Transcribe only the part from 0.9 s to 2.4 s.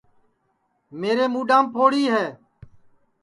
میرے موڈام پھوڑی ہے